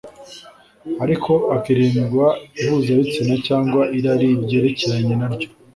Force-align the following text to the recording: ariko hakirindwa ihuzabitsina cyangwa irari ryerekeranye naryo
ariko 1.03 1.31
hakirindwa 1.51 2.25
ihuzabitsina 2.61 3.35
cyangwa 3.47 3.81
irari 3.97 4.27
ryerekeranye 4.43 5.13
naryo 5.21 5.47